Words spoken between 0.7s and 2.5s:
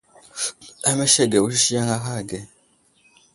Amesege awusisi yaŋ ahe ge.